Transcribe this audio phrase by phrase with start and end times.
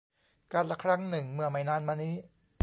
[0.53, 2.13] กาลครั้งหนึ่ง เมื่อไม่นานมานี้